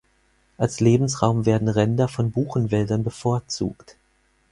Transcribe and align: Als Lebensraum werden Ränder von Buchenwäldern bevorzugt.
Als 0.57 0.79
Lebensraum 0.79 1.45
werden 1.45 1.67
Ränder 1.69 2.07
von 2.07 2.31
Buchenwäldern 2.31 3.03
bevorzugt. 3.03 3.97